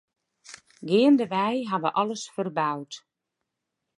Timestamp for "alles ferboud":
2.01-2.91